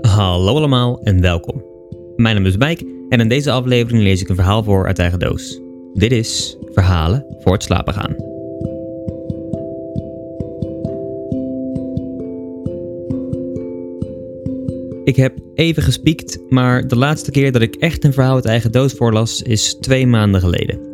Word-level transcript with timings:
Hallo 0.00 0.56
allemaal 0.56 1.00
en 1.02 1.20
welkom. 1.20 1.64
Mijn 2.16 2.34
naam 2.34 2.46
is 2.46 2.56
Mike 2.56 3.06
en 3.08 3.20
in 3.20 3.28
deze 3.28 3.50
aflevering 3.50 4.02
lees 4.02 4.20
ik 4.20 4.28
een 4.28 4.34
verhaal 4.34 4.62
voor 4.62 4.86
uit 4.86 4.98
eigen 4.98 5.18
doos. 5.18 5.60
Dit 5.94 6.12
is 6.12 6.56
Verhalen 6.72 7.26
voor 7.38 7.52
het 7.52 7.62
slapen 7.62 7.94
gaan. 7.94 8.14
Ik 15.04 15.16
heb 15.16 15.38
even 15.54 15.82
gespiekt, 15.82 16.38
maar 16.48 16.88
de 16.88 16.96
laatste 16.96 17.30
keer 17.30 17.52
dat 17.52 17.62
ik 17.62 17.74
echt 17.74 18.04
een 18.04 18.12
verhaal 18.12 18.34
uit 18.34 18.44
eigen 18.44 18.72
doos 18.72 18.92
voorlas 18.92 19.42
is 19.42 19.74
twee 19.74 20.06
maanden 20.06 20.40
geleden. 20.40 20.89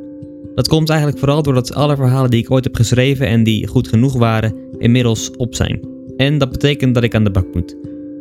Dat 0.56 0.68
komt 0.68 0.88
eigenlijk 0.88 1.18
vooral 1.18 1.42
doordat 1.42 1.74
alle 1.74 1.96
verhalen 1.96 2.30
die 2.30 2.42
ik 2.42 2.50
ooit 2.50 2.64
heb 2.64 2.74
geschreven 2.74 3.26
en 3.26 3.44
die 3.44 3.66
goed 3.66 3.88
genoeg 3.88 4.16
waren, 4.16 4.54
inmiddels 4.78 5.30
op 5.30 5.54
zijn. 5.54 5.80
En 6.16 6.38
dat 6.38 6.50
betekent 6.50 6.94
dat 6.94 7.02
ik 7.02 7.14
aan 7.14 7.24
de 7.24 7.30
bak 7.30 7.54
moet. 7.54 7.76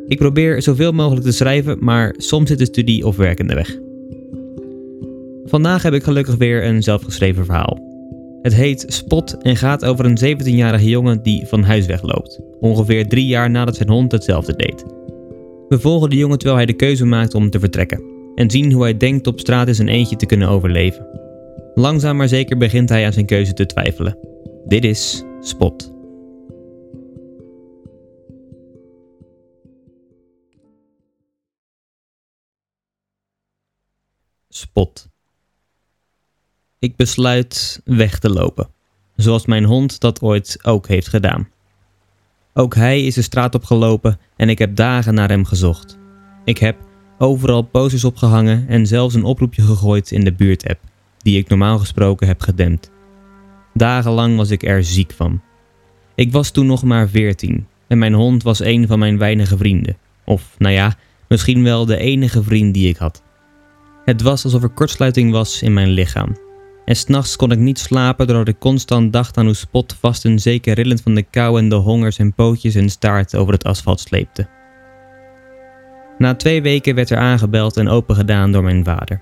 Ik 0.08 0.18
probeer 0.18 0.62
zoveel 0.62 0.92
mogelijk 0.92 1.26
te 1.26 1.32
schrijven, 1.32 1.78
maar 1.80 2.14
soms 2.18 2.50
zit 2.50 2.58
de 2.58 2.66
studie 2.66 3.06
of 3.06 3.16
werk 3.16 3.40
in 3.40 3.48
de 3.48 3.54
weg. 3.54 3.78
Vandaag 5.46 5.84
heb 5.84 5.94
ik 5.94 6.04
gelukkig 6.04 6.36
weer 6.36 6.66
een 6.66 6.84
zelfgeschreven 6.84 7.46
verhaal. 7.46 7.80
Het 8.42 8.54
heet 8.54 8.86
Spot 8.88 9.38
en 9.42 9.56
gaat 9.56 9.86
over 9.86 10.06
een 10.06 10.38
17-jarige 10.38 10.90
jongen 10.90 11.24
die 11.24 11.46
van 11.46 11.64
huis 11.64 11.86
wegloopt, 11.86 12.42
ongeveer 12.60 13.08
drie 13.08 13.28
jaar 13.28 13.50
nadat 13.50 13.76
zijn 13.76 13.90
hond 13.90 14.12
hetzelfde 14.12 14.56
deed. 14.56 14.86
We 15.68 15.80
volgen 15.80 16.10
de 16.10 16.18
jongen 16.18 16.38
terwijl 16.38 16.58
hij 16.58 16.66
de 16.66 16.76
keuze 16.76 17.06
maakt 17.06 17.34
om 17.34 17.50
te 17.50 17.60
vertrekken 17.60 18.04
en 18.36 18.52
zien 18.52 18.72
hoe 18.72 18.84
hij 18.84 18.98
denkt 18.98 19.28
op 19.28 19.40
straat 19.40 19.68
in 19.68 19.76
zijn 19.76 19.88
eentje 19.88 20.16
te 20.16 20.26
kunnen 20.26 20.50
overleven. 20.50 21.25
Langzaam 21.78 22.18
maar 22.18 22.28
zeker 22.28 22.58
begint 22.58 22.90
hij 22.90 23.06
aan 23.06 23.14
zijn 23.14 23.26
keuze 23.26 23.54
te 23.54 23.66
twijfelen. 23.66 24.18
Dit 24.66 24.84
is 24.84 25.24
Spot. 25.42 25.94
Spot. 34.50 35.10
Ik 36.80 36.96
besluit 36.96 37.82
weg 37.84 38.20
te 38.20 38.30
lopen, 38.30 38.70
zoals 39.16 39.46
mijn 39.46 39.64
hond 39.64 40.00
dat 40.00 40.22
ooit 40.22 40.60
ook 40.62 40.88
heeft 40.88 41.08
gedaan. 41.08 41.50
Ook 42.54 42.76
hij 42.76 43.06
is 43.06 43.16
de 43.16 43.22
straat 43.22 43.56
opgelopen 43.56 44.20
en 44.36 44.50
ik 44.50 44.60
heb 44.60 44.76
dagen 44.76 45.14
naar 45.14 45.30
hem 45.30 45.46
gezocht. 45.46 45.98
Ik 46.44 46.58
heb 46.58 46.78
overal 47.18 47.62
posters 47.62 48.04
opgehangen 48.04 48.68
en 48.68 48.86
zelfs 48.86 49.14
een 49.16 49.24
oproepje 49.24 49.62
gegooid 49.62 50.12
in 50.12 50.24
de 50.24 50.34
buurtapp, 50.34 50.80
die 51.26 51.38
ik 51.38 51.50
normaal 51.50 51.78
gesproken 51.78 52.28
heb 52.28 52.42
gedempt. 52.42 52.92
Dagenlang 53.74 54.38
was 54.38 54.50
ik 54.50 54.64
er 54.64 54.84
ziek 54.84 55.12
van. 55.12 55.42
Ik 56.16 56.32
was 56.32 56.52
toen 56.52 56.66
nog 56.66 56.84
maar 56.84 57.10
veertien 57.10 57.68
en 57.88 57.98
mijn 57.98 58.14
hond 58.14 58.44
was 58.44 58.60
een 58.60 58.88
van 58.88 59.00
mijn 59.00 59.18
weinige 59.18 59.58
vrienden. 59.58 59.98
Of, 60.26 60.56
nou 60.58 60.74
ja, 60.74 60.96
misschien 61.28 61.64
wel 61.64 61.86
de 61.86 61.98
enige 61.98 62.44
vriend 62.44 62.74
die 62.74 62.90
ik 62.90 62.98
had. 62.98 63.24
Het 64.06 64.22
was 64.22 64.44
alsof 64.44 64.64
er 64.64 64.70
kortsluiting 64.70 65.32
was 65.32 65.62
in 65.62 65.74
mijn 65.74 65.90
lichaam. 65.90 66.38
En 66.86 66.96
s'nachts 66.96 67.36
kon 67.36 67.52
ik 67.52 67.60
niet 67.60 67.80
slapen 67.80 68.28
doordat 68.28 68.48
ik 68.48 68.60
constant 68.60 69.14
dacht 69.14 69.38
aan 69.38 69.46
hoe 69.46 69.54
Spot 69.54 69.96
vast 70.00 70.26
en 70.26 70.40
zeker 70.40 70.74
rillend 70.74 71.02
van 71.02 71.16
de 71.16 71.24
kou 71.24 71.60
en 71.60 71.70
de 71.70 71.76
honger 71.76 72.12
zijn 72.12 72.34
pootjes 72.34 72.76
en 72.76 72.90
staart 72.90 73.36
over 73.36 73.54
het 73.54 73.64
asfalt 73.64 74.00
sleepte. 74.00 74.48
Na 76.18 76.36
twee 76.36 76.62
weken 76.62 76.96
werd 76.96 77.10
er 77.10 77.18
aangebeld 77.18 77.78
en 77.78 77.90
opengedaan 77.90 78.52
door 78.52 78.64
mijn 78.64 78.84
vader. 78.84 79.22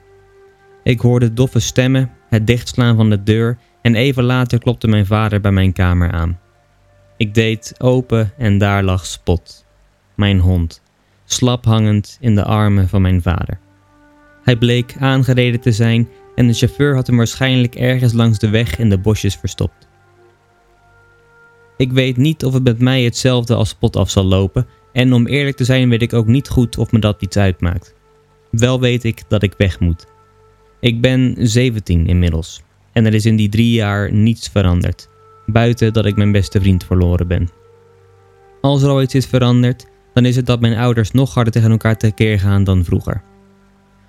Ik 0.83 0.99
hoorde 0.99 1.33
doffe 1.33 1.59
stemmen, 1.59 2.11
het 2.29 2.47
dichtslaan 2.47 2.95
van 2.95 3.09
de 3.09 3.23
deur 3.23 3.57
en 3.81 3.95
even 3.95 4.23
later 4.23 4.59
klopte 4.59 4.87
mijn 4.87 5.05
vader 5.05 5.41
bij 5.41 5.51
mijn 5.51 5.73
kamer 5.73 6.11
aan. 6.11 6.39
Ik 7.17 7.33
deed 7.33 7.75
open 7.77 8.33
en 8.37 8.57
daar 8.57 8.83
lag 8.83 9.05
Spot, 9.05 9.65
mijn 10.15 10.39
hond, 10.39 10.81
slap 11.25 11.65
hangend 11.65 12.17
in 12.19 12.35
de 12.35 12.43
armen 12.43 12.89
van 12.89 13.01
mijn 13.01 13.21
vader. 13.21 13.59
Hij 14.43 14.55
bleek 14.55 14.95
aangereden 14.99 15.59
te 15.59 15.71
zijn 15.71 16.09
en 16.35 16.47
de 16.47 16.53
chauffeur 16.53 16.95
had 16.95 17.07
hem 17.07 17.17
waarschijnlijk 17.17 17.75
ergens 17.75 18.13
langs 18.13 18.39
de 18.39 18.49
weg 18.49 18.77
in 18.77 18.89
de 18.89 18.97
bosjes 18.97 19.35
verstopt. 19.35 19.87
Ik 21.77 21.91
weet 21.91 22.17
niet 22.17 22.45
of 22.45 22.53
het 22.53 22.63
met 22.63 22.79
mij 22.79 23.03
hetzelfde 23.03 23.55
als 23.55 23.69
Spot 23.69 23.95
af 23.95 24.09
zal 24.09 24.23
lopen 24.23 24.67
en 24.93 25.13
om 25.13 25.27
eerlijk 25.27 25.55
te 25.55 25.63
zijn 25.63 25.89
weet 25.89 26.01
ik 26.01 26.13
ook 26.13 26.27
niet 26.27 26.49
goed 26.49 26.77
of 26.77 26.91
me 26.91 26.99
dat 26.99 27.21
iets 27.21 27.37
uitmaakt. 27.37 27.93
Wel 28.51 28.79
weet 28.79 29.03
ik 29.03 29.23
dat 29.27 29.43
ik 29.43 29.53
weg 29.57 29.79
moet. 29.79 30.05
Ik 30.83 31.01
ben 31.01 31.35
17 31.39 32.07
inmiddels 32.07 32.61
en 32.91 33.05
er 33.05 33.13
is 33.13 33.25
in 33.25 33.35
die 33.35 33.49
drie 33.49 33.71
jaar 33.71 34.13
niets 34.13 34.47
veranderd, 34.47 35.09
buiten 35.45 35.93
dat 35.93 36.05
ik 36.05 36.15
mijn 36.15 36.31
beste 36.31 36.61
vriend 36.61 36.83
verloren 36.83 37.27
ben. 37.27 37.49
Als 38.61 38.81
er 38.81 38.91
ooit 38.91 39.15
is 39.15 39.25
veranderd, 39.25 39.85
dan 40.13 40.25
is 40.25 40.35
het 40.35 40.45
dat 40.45 40.59
mijn 40.59 40.77
ouders 40.77 41.11
nog 41.11 41.33
harder 41.33 41.53
tegen 41.53 41.71
elkaar 41.71 41.97
tekeer 41.97 42.39
gaan 42.39 42.63
dan 42.63 42.83
vroeger. 42.83 43.21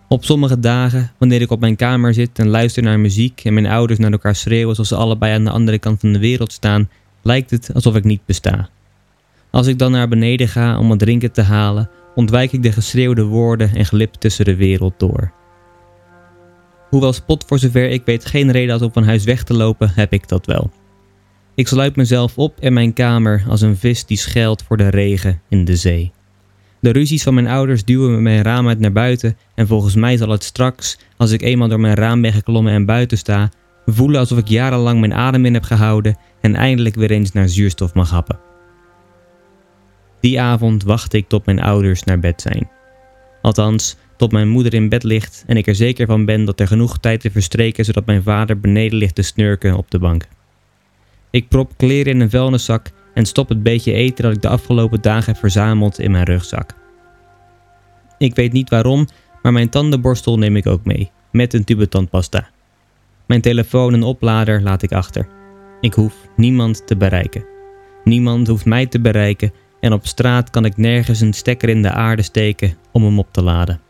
Op 0.08 0.24
sommige 0.24 0.58
dagen, 0.58 1.12
wanneer 1.18 1.40
ik 1.40 1.50
op 1.50 1.60
mijn 1.60 1.76
kamer 1.76 2.14
zit 2.14 2.38
en 2.38 2.48
luister 2.48 2.82
naar 2.82 3.00
muziek 3.00 3.44
en 3.44 3.54
mijn 3.54 3.66
ouders 3.66 3.98
naar 3.98 4.12
elkaar 4.12 4.36
schreeuwen 4.36 4.68
alsof 4.68 4.86
ze 4.86 4.96
allebei 4.96 5.34
aan 5.34 5.44
de 5.44 5.50
andere 5.50 5.78
kant 5.78 6.00
van 6.00 6.12
de 6.12 6.18
wereld 6.18 6.52
staan, 6.52 6.90
lijkt 7.22 7.50
het 7.50 7.74
alsof 7.74 7.96
ik 7.96 8.04
niet 8.04 8.26
besta. 8.26 8.68
Als 9.50 9.66
ik 9.66 9.78
dan 9.78 9.92
naar 9.92 10.08
beneden 10.08 10.48
ga 10.48 10.78
om 10.78 10.88
wat 10.88 10.98
drinken 10.98 11.32
te 11.32 11.42
halen, 11.42 11.90
ontwijk 12.14 12.52
ik 12.52 12.62
de 12.62 12.72
geschreeuwde 12.72 13.24
woorden 13.24 13.74
en 13.74 13.86
glip 13.86 14.14
tussen 14.14 14.44
de 14.44 14.56
wereld 14.56 14.94
door. 14.98 15.32
Hoewel 16.94 17.12
Spot 17.12 17.44
voor 17.46 17.58
zover 17.58 17.90
ik 17.90 18.02
weet 18.04 18.24
geen 18.24 18.50
reden 18.50 18.70
had 18.70 18.82
om 18.82 18.92
van 18.92 19.04
huis 19.04 19.24
weg 19.24 19.42
te 19.42 19.54
lopen, 19.54 19.90
heb 19.94 20.12
ik 20.12 20.28
dat 20.28 20.46
wel. 20.46 20.70
Ik 21.54 21.68
sluit 21.68 21.96
mezelf 21.96 22.38
op 22.38 22.60
in 22.60 22.72
mijn 22.72 22.92
kamer 22.92 23.44
als 23.48 23.60
een 23.60 23.76
vis 23.76 24.04
die 24.04 24.16
schuilt 24.16 24.62
voor 24.62 24.76
de 24.76 24.88
regen 24.88 25.40
in 25.48 25.64
de 25.64 25.76
zee. 25.76 26.12
De 26.80 26.90
ruzies 26.90 27.22
van 27.22 27.34
mijn 27.34 27.46
ouders 27.46 27.84
duwen 27.84 28.10
me 28.10 28.20
mijn 28.20 28.42
raam 28.42 28.68
uit 28.68 28.78
naar 28.78 28.92
buiten 28.92 29.36
en 29.54 29.66
volgens 29.66 29.94
mij 29.94 30.16
zal 30.16 30.28
het 30.28 30.44
straks, 30.44 30.98
als 31.16 31.30
ik 31.30 31.42
eenmaal 31.42 31.68
door 31.68 31.80
mijn 31.80 31.94
raam 31.94 32.20
ben 32.20 32.32
geklommen 32.32 32.72
en 32.72 32.84
buiten 32.84 33.18
sta, 33.18 33.50
voelen 33.86 34.20
alsof 34.20 34.38
ik 34.38 34.48
jarenlang 34.48 35.00
mijn 35.00 35.14
adem 35.14 35.44
in 35.44 35.54
heb 35.54 35.64
gehouden 35.64 36.16
en 36.40 36.54
eindelijk 36.54 36.94
weer 36.94 37.10
eens 37.10 37.32
naar 37.32 37.48
zuurstof 37.48 37.94
mag 37.94 38.10
happen. 38.10 38.38
Die 40.20 40.40
avond 40.40 40.82
wacht 40.82 41.12
ik 41.12 41.28
tot 41.28 41.46
mijn 41.46 41.60
ouders 41.60 42.04
naar 42.04 42.18
bed 42.18 42.40
zijn. 42.40 42.70
Althans, 43.42 43.96
tot 44.16 44.32
mijn 44.32 44.48
moeder 44.48 44.74
in 44.74 44.88
bed 44.88 45.02
ligt 45.02 45.44
en 45.46 45.56
ik 45.56 45.66
er 45.66 45.74
zeker 45.74 46.06
van 46.06 46.24
ben 46.24 46.44
dat 46.44 46.60
er 46.60 46.66
genoeg 46.66 46.98
tijd 46.98 47.24
is 47.24 47.32
verstreken 47.32 47.84
zodat 47.84 48.06
mijn 48.06 48.22
vader 48.22 48.60
beneden 48.60 48.98
ligt 48.98 49.14
te 49.14 49.22
snurken 49.22 49.76
op 49.76 49.90
de 49.90 49.98
bank. 49.98 50.28
Ik 51.30 51.48
prop 51.48 51.72
kleren 51.76 52.12
in 52.12 52.20
een 52.20 52.30
vuilniszak 52.30 52.90
en 53.14 53.26
stop 53.26 53.48
het 53.48 53.62
beetje 53.62 53.92
eten 53.92 54.24
dat 54.24 54.34
ik 54.34 54.42
de 54.42 54.48
afgelopen 54.48 55.02
dagen 55.02 55.32
heb 55.32 55.40
verzameld 55.40 55.98
in 55.98 56.10
mijn 56.10 56.24
rugzak. 56.24 56.74
Ik 58.18 58.34
weet 58.34 58.52
niet 58.52 58.70
waarom, 58.70 59.08
maar 59.42 59.52
mijn 59.52 59.68
tandenborstel 59.68 60.38
neem 60.38 60.56
ik 60.56 60.66
ook 60.66 60.84
mee, 60.84 61.10
met 61.32 61.54
een 61.54 61.64
tube 61.64 61.88
tandpasta. 61.88 62.48
Mijn 63.26 63.40
telefoon 63.40 63.94
en 63.94 64.02
oplader 64.02 64.62
laat 64.62 64.82
ik 64.82 64.92
achter. 64.92 65.26
Ik 65.80 65.94
hoef 65.94 66.14
niemand 66.36 66.86
te 66.86 66.96
bereiken. 66.96 67.44
Niemand 68.04 68.46
hoeft 68.46 68.64
mij 68.64 68.86
te 68.86 69.00
bereiken 69.00 69.52
en 69.80 69.92
op 69.92 70.06
straat 70.06 70.50
kan 70.50 70.64
ik 70.64 70.76
nergens 70.76 71.20
een 71.20 71.32
stekker 71.32 71.68
in 71.68 71.82
de 71.82 71.90
aarde 71.90 72.22
steken 72.22 72.76
om 72.92 73.04
hem 73.04 73.18
op 73.18 73.28
te 73.30 73.42
laden. 73.42 73.80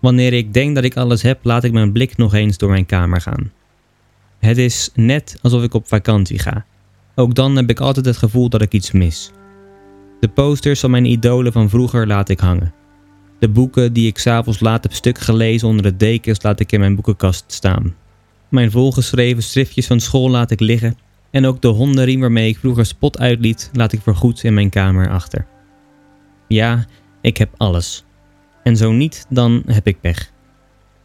Wanneer 0.00 0.32
ik 0.32 0.54
denk 0.54 0.74
dat 0.74 0.84
ik 0.84 0.96
alles 0.96 1.22
heb, 1.22 1.38
laat 1.42 1.64
ik 1.64 1.72
mijn 1.72 1.92
blik 1.92 2.16
nog 2.16 2.34
eens 2.34 2.58
door 2.58 2.70
mijn 2.70 2.86
kamer 2.86 3.20
gaan. 3.20 3.52
Het 4.38 4.58
is 4.58 4.90
net 4.94 5.38
alsof 5.42 5.62
ik 5.62 5.74
op 5.74 5.88
vakantie 5.88 6.38
ga 6.38 6.64
ook 7.18 7.34
dan 7.34 7.56
heb 7.56 7.70
ik 7.70 7.80
altijd 7.80 8.06
het 8.06 8.16
gevoel 8.16 8.48
dat 8.48 8.62
ik 8.62 8.72
iets 8.72 8.92
mis. 8.92 9.30
De 10.20 10.28
posters 10.28 10.80
van 10.80 10.90
mijn 10.90 11.04
idolen 11.04 11.52
van 11.52 11.68
vroeger 11.68 12.06
laat 12.06 12.28
ik 12.28 12.40
hangen. 12.40 12.74
De 13.38 13.48
boeken 13.48 13.92
die 13.92 14.06
ik 14.06 14.18
s'avonds 14.18 14.60
laat 14.60 14.82
heb 14.82 14.92
stuk 14.92 15.18
gelezen 15.18 15.68
onder 15.68 15.82
de 15.82 15.96
dekens 15.96 16.42
laat 16.42 16.60
ik 16.60 16.72
in 16.72 16.80
mijn 16.80 16.94
boekenkast 16.94 17.44
staan. 17.46 17.94
Mijn 18.48 18.70
volgeschreven 18.70 19.42
schriftjes 19.42 19.86
van 19.86 20.00
school 20.00 20.30
laat 20.30 20.50
ik 20.50 20.60
liggen 20.60 20.98
en 21.30 21.46
ook 21.46 21.62
de 21.62 21.68
hondenriem 21.68 22.20
waarmee 22.20 22.48
ik 22.48 22.58
vroeger 22.58 22.86
spot 22.86 23.18
uitliet 23.18 23.70
laat 23.72 23.92
ik 23.92 24.00
voorgoed 24.00 24.44
in 24.44 24.54
mijn 24.54 24.70
kamer 24.70 25.10
achter. 25.10 25.46
Ja, 26.48 26.86
ik 27.20 27.36
heb 27.36 27.54
alles. 27.56 28.04
En 28.62 28.76
zo 28.76 28.92
niet, 28.92 29.26
dan 29.28 29.62
heb 29.66 29.86
ik 29.86 30.00
pech. 30.00 30.30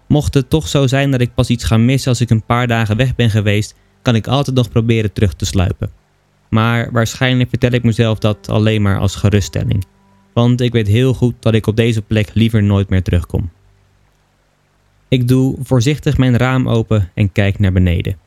Mocht 0.08 0.34
het 0.34 0.50
toch 0.50 0.68
zo 0.68 0.88
zijn 0.88 1.12
dat 1.12 1.22
ik 1.22 1.34
pas 1.34 1.50
iets 1.50 1.64
ga 1.64 1.78
missen 1.78 2.10
als 2.10 2.22
ik 2.22 2.30
een 2.30 2.46
paar 2.46 2.68
dagen 2.68 2.98
weg 2.98 3.16
ben 3.16 3.30
geweest, 3.30 3.76
kan 4.02 4.16
ik 4.16 4.28
altijd 4.28 4.56
nog 4.56 4.70
proberen 4.70 5.14
terug 5.14 5.34
te 5.34 5.46
sluipen. 5.46 5.92
Maar 6.50 6.92
waarschijnlijk 6.92 7.50
vertel 7.50 7.72
ik 7.72 7.84
mezelf 7.84 8.20
dat 8.20 8.50
alleen 8.50 8.82
maar 8.82 9.00
als 9.00 9.16
geruststelling. 9.16 9.86
Want 10.34 10.62
ik 10.62 10.72
weet 10.72 10.88
heel 10.88 11.14
goed 11.14 11.36
dat 11.40 11.54
ik 11.54 11.68
op 11.68 11.76
deze 11.76 12.02
plek 12.02 12.30
liever 12.34 12.64
nooit 12.64 12.90
meer 12.90 13.04
terugkom. 13.04 13.52
Ik 15.08 15.28
doe 15.28 15.58
voorzichtig 15.64 16.18
mijn 16.18 16.38
raam 16.38 16.70
open 16.70 17.10
en 17.14 17.32
kijk 17.32 17.60
naar 17.60 17.72
beneden. 17.72 18.18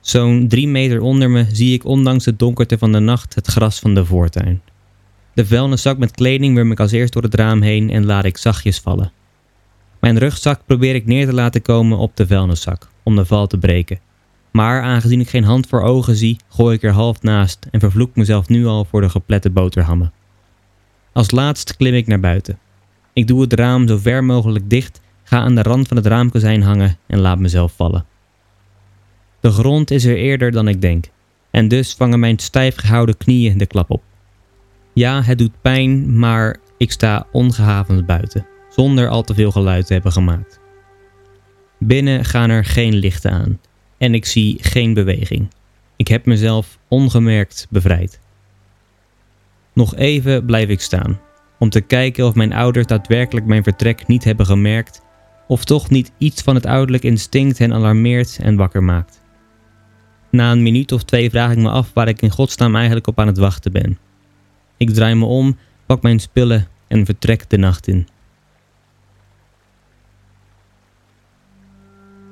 Zo'n 0.00 0.48
drie 0.48 0.68
meter 0.68 1.00
onder 1.00 1.30
me 1.30 1.46
zie 1.52 1.74
ik 1.74 1.84
ondanks 1.84 2.24
de 2.24 2.36
donkerte 2.36 2.78
van 2.78 2.92
de 2.92 2.98
nacht 2.98 3.34
het 3.34 3.46
gras 3.46 3.78
van 3.78 3.94
de 3.94 4.04
voortuin. 4.04 4.62
De 5.40 5.46
vuilniszak 5.46 5.98
met 5.98 6.10
kleding 6.10 6.54
wurm 6.54 6.72
ik 6.72 6.80
als 6.80 6.92
eerst 6.92 7.12
door 7.12 7.22
het 7.22 7.34
raam 7.34 7.62
heen 7.62 7.90
en 7.90 8.06
laat 8.06 8.24
ik 8.24 8.36
zachtjes 8.36 8.78
vallen. 8.78 9.12
Mijn 10.00 10.18
rugzak 10.18 10.60
probeer 10.66 10.94
ik 10.94 11.06
neer 11.06 11.26
te 11.26 11.34
laten 11.34 11.62
komen 11.62 11.98
op 11.98 12.16
de 12.16 12.26
vuilniszak, 12.26 12.88
om 13.02 13.16
de 13.16 13.24
val 13.24 13.46
te 13.46 13.58
breken. 13.58 14.00
Maar 14.50 14.82
aangezien 14.82 15.20
ik 15.20 15.28
geen 15.28 15.44
hand 15.44 15.66
voor 15.66 15.82
ogen 15.82 16.16
zie, 16.16 16.38
gooi 16.48 16.76
ik 16.76 16.82
er 16.82 16.92
half 16.92 17.22
naast 17.22 17.66
en 17.70 17.80
vervloek 17.80 18.16
mezelf 18.16 18.48
nu 18.48 18.66
al 18.66 18.84
voor 18.84 19.00
de 19.00 19.08
geplette 19.08 19.50
boterhammen. 19.50 20.12
Als 21.12 21.30
laatst 21.30 21.76
klim 21.76 21.94
ik 21.94 22.06
naar 22.06 22.20
buiten. 22.20 22.58
Ik 23.12 23.26
doe 23.26 23.40
het 23.40 23.52
raam 23.52 23.88
zo 23.88 23.96
ver 23.96 24.24
mogelijk 24.24 24.70
dicht, 24.70 25.00
ga 25.22 25.38
aan 25.38 25.54
de 25.54 25.62
rand 25.62 25.88
van 25.88 25.96
het 25.96 26.06
raamkozijn 26.06 26.62
hangen 26.62 26.98
en 27.06 27.18
laat 27.18 27.38
mezelf 27.38 27.72
vallen. 27.76 28.06
De 29.40 29.50
grond 29.50 29.90
is 29.90 30.04
er 30.04 30.16
eerder 30.16 30.50
dan 30.50 30.68
ik 30.68 30.80
denk, 30.80 31.04
en 31.50 31.68
dus 31.68 31.94
vangen 31.94 32.20
mijn 32.20 32.38
stijf 32.38 32.76
gehouden 32.76 33.16
knieën 33.16 33.58
de 33.58 33.66
klap 33.66 33.90
op. 33.90 34.02
Ja, 35.00 35.22
het 35.22 35.38
doet 35.38 35.60
pijn, 35.60 36.18
maar 36.18 36.56
ik 36.76 36.92
sta 36.92 37.26
ongehavend 37.32 38.06
buiten, 38.06 38.46
zonder 38.68 39.08
al 39.08 39.22
te 39.22 39.34
veel 39.34 39.50
geluid 39.50 39.86
te 39.86 39.92
hebben 39.92 40.12
gemaakt. 40.12 40.60
Binnen 41.78 42.24
gaan 42.24 42.50
er 42.50 42.64
geen 42.64 42.94
lichten 42.94 43.30
aan 43.30 43.60
en 43.98 44.14
ik 44.14 44.26
zie 44.26 44.58
geen 44.60 44.94
beweging. 44.94 45.48
Ik 45.96 46.08
heb 46.08 46.26
mezelf 46.26 46.78
ongemerkt 46.88 47.66
bevrijd. 47.70 48.20
Nog 49.72 49.96
even 49.96 50.44
blijf 50.44 50.68
ik 50.68 50.80
staan, 50.80 51.20
om 51.58 51.70
te 51.70 51.80
kijken 51.80 52.26
of 52.26 52.34
mijn 52.34 52.52
ouders 52.52 52.86
daadwerkelijk 52.86 53.46
mijn 53.46 53.62
vertrek 53.62 54.06
niet 54.06 54.24
hebben 54.24 54.46
gemerkt, 54.46 55.02
of 55.48 55.64
toch 55.64 55.90
niet 55.90 56.12
iets 56.18 56.42
van 56.42 56.54
het 56.54 56.66
ouderlijk 56.66 57.04
instinct 57.04 57.58
hen 57.58 57.72
alarmeert 57.72 58.38
en 58.42 58.56
wakker 58.56 58.82
maakt. 58.82 59.20
Na 60.30 60.52
een 60.52 60.62
minuut 60.62 60.92
of 60.92 61.02
twee 61.02 61.30
vraag 61.30 61.50
ik 61.50 61.58
me 61.58 61.70
af 61.70 61.90
waar 61.94 62.08
ik 62.08 62.22
in 62.22 62.30
godsnaam 62.30 62.74
eigenlijk 62.74 63.06
op 63.06 63.20
aan 63.20 63.26
het 63.26 63.38
wachten 63.38 63.72
ben. 63.72 63.98
Ik 64.80 64.90
draai 64.90 65.14
me 65.14 65.24
om, 65.24 65.56
pak 65.86 66.02
mijn 66.02 66.18
spullen 66.18 66.68
en 66.88 67.04
vertrek 67.04 67.50
de 67.50 67.56
nacht 67.56 67.88
in. 67.88 68.08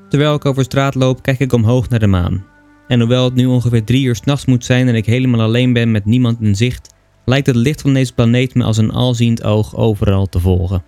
Terwijl 0.08 0.34
ik 0.34 0.44
over 0.44 0.64
straat 0.64 0.94
loop, 0.94 1.22
kijk 1.22 1.38
ik 1.38 1.52
omhoog 1.52 1.88
naar 1.88 1.98
de 1.98 2.06
maan. 2.06 2.44
En 2.86 3.00
hoewel 3.00 3.24
het 3.24 3.34
nu 3.34 3.46
ongeveer 3.46 3.84
drie 3.84 4.04
uur 4.04 4.14
s'nachts 4.14 4.44
moet 4.44 4.64
zijn 4.64 4.88
en 4.88 4.94
ik 4.94 5.06
helemaal 5.06 5.40
alleen 5.40 5.72
ben 5.72 5.90
met 5.90 6.04
niemand 6.04 6.40
in 6.40 6.56
zicht, 6.56 6.94
lijkt 7.24 7.46
het 7.46 7.56
licht 7.56 7.80
van 7.80 7.92
deze 7.92 8.14
planeet 8.14 8.54
me 8.54 8.64
als 8.64 8.76
een 8.76 8.92
alziend 8.92 9.42
oog 9.42 9.76
overal 9.76 10.26
te 10.26 10.40
volgen. 10.40 10.84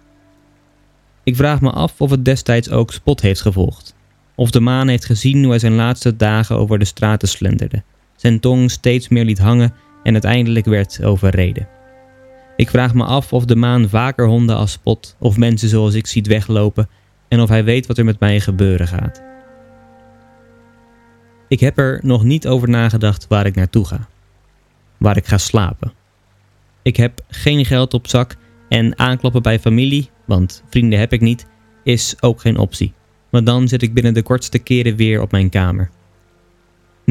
Ik 1.24 1.36
vraag 1.36 1.60
me 1.60 1.70
af 1.70 2.00
of 2.00 2.10
het 2.10 2.24
destijds 2.24 2.70
ook 2.70 2.92
Spot 2.92 3.20
heeft 3.20 3.40
gevolgd. 3.40 3.94
Of 4.34 4.50
de 4.50 4.60
maan 4.60 4.88
heeft 4.88 5.04
gezien 5.04 5.40
hoe 5.40 5.50
hij 5.50 5.58
zijn 5.58 5.74
laatste 5.74 6.16
dagen 6.16 6.56
over 6.56 6.78
de 6.78 6.84
straten 6.84 7.28
slenterde, 7.28 7.82
zijn 8.16 8.40
tong 8.40 8.70
steeds 8.70 9.08
meer 9.08 9.24
liet 9.24 9.38
hangen 9.38 9.74
en 10.02 10.12
uiteindelijk 10.12 10.66
werd 10.66 11.04
overreden. 11.04 11.68
Ik 12.56 12.70
vraag 12.70 12.94
me 12.94 13.04
af 13.04 13.32
of 13.32 13.44
de 13.44 13.56
maan 13.56 13.88
vaker 13.88 14.26
honden 14.26 14.56
als 14.56 14.72
Spot 14.72 15.16
of 15.18 15.36
mensen 15.36 15.68
zoals 15.68 15.94
ik 15.94 16.06
ziet 16.06 16.26
weglopen 16.26 16.88
en 17.28 17.40
of 17.40 17.48
hij 17.48 17.64
weet 17.64 17.86
wat 17.86 17.98
er 17.98 18.04
met 18.04 18.20
mij 18.20 18.40
gebeuren 18.40 18.88
gaat. 18.88 19.22
Ik 21.48 21.60
heb 21.60 21.78
er 21.78 22.00
nog 22.02 22.24
niet 22.24 22.46
over 22.46 22.68
nagedacht 22.68 23.26
waar 23.28 23.46
ik 23.46 23.54
naartoe 23.54 23.86
ga. 23.86 24.08
Waar 24.96 25.16
ik 25.16 25.26
ga 25.26 25.38
slapen. 25.38 25.92
Ik 26.82 26.96
heb 26.96 27.20
geen 27.28 27.64
geld 27.64 27.94
op 27.94 28.08
zak 28.08 28.36
en 28.68 28.98
aankloppen 28.98 29.42
bij 29.42 29.58
familie, 29.58 30.10
want 30.24 30.62
vrienden 30.70 30.98
heb 30.98 31.12
ik 31.12 31.20
niet, 31.20 31.46
is 31.82 32.14
ook 32.20 32.40
geen 32.40 32.58
optie. 32.58 32.92
Want 33.30 33.46
dan 33.46 33.68
zit 33.68 33.82
ik 33.82 33.94
binnen 33.94 34.14
de 34.14 34.22
kortste 34.22 34.58
keren 34.58 34.96
weer 34.96 35.20
op 35.20 35.30
mijn 35.30 35.50
kamer. 35.50 35.90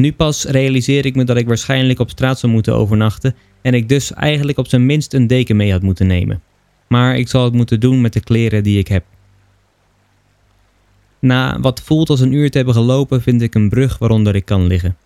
Nu 0.00 0.12
pas 0.12 0.44
realiseer 0.44 1.06
ik 1.06 1.14
me 1.14 1.24
dat 1.24 1.36
ik 1.36 1.46
waarschijnlijk 1.46 1.98
op 1.98 2.10
straat 2.10 2.38
zou 2.38 2.52
moeten 2.52 2.74
overnachten 2.74 3.34
en 3.62 3.74
ik 3.74 3.88
dus 3.88 4.12
eigenlijk 4.12 4.58
op 4.58 4.68
zijn 4.68 4.86
minst 4.86 5.14
een 5.14 5.26
deken 5.26 5.56
mee 5.56 5.72
had 5.72 5.82
moeten 5.82 6.06
nemen. 6.06 6.42
Maar 6.88 7.18
ik 7.18 7.28
zal 7.28 7.44
het 7.44 7.52
moeten 7.52 7.80
doen 7.80 8.00
met 8.00 8.12
de 8.12 8.20
kleren 8.20 8.62
die 8.62 8.78
ik 8.78 8.88
heb. 8.88 9.04
Na 11.18 11.60
wat 11.60 11.82
voelt 11.82 12.10
als 12.10 12.20
een 12.20 12.32
uur 12.32 12.50
te 12.50 12.56
hebben 12.56 12.74
gelopen, 12.74 13.22
vind 13.22 13.42
ik 13.42 13.54
een 13.54 13.68
brug 13.68 13.98
waaronder 13.98 14.34
ik 14.34 14.44
kan 14.44 14.66
liggen. 14.66 14.96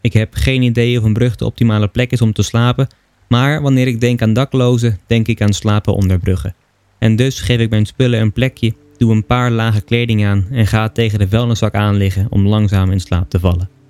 Ik 0.00 0.12
heb 0.12 0.34
geen 0.34 0.62
idee 0.62 0.98
of 0.98 1.04
een 1.04 1.12
brug 1.12 1.36
de 1.36 1.44
optimale 1.44 1.88
plek 1.88 2.10
is 2.10 2.22
om 2.22 2.32
te 2.32 2.42
slapen, 2.42 2.86
maar 3.28 3.62
wanneer 3.62 3.86
ik 3.86 4.00
denk 4.00 4.22
aan 4.22 4.32
daklozen, 4.32 4.98
denk 5.06 5.28
ik 5.28 5.40
aan 5.40 5.52
slapen 5.52 5.94
onder 5.94 6.18
bruggen. 6.18 6.54
En 6.98 7.16
dus 7.16 7.40
geef 7.40 7.60
ik 7.60 7.70
mijn 7.70 7.86
spullen 7.86 8.20
een 8.20 8.32
plekje, 8.32 8.74
doe 8.96 9.12
een 9.12 9.26
paar 9.26 9.50
lage 9.50 9.80
kleding 9.80 10.24
aan 10.24 10.46
en 10.50 10.66
ga 10.66 10.88
tegen 10.88 11.18
de 11.18 11.28
vuilniszak 11.28 11.74
aan 11.74 11.96
liggen 11.96 12.26
om 12.30 12.46
langzaam 12.46 12.90
in 12.90 13.00
slaap 13.00 13.30
te 13.30 13.40
vallen. 13.40 13.81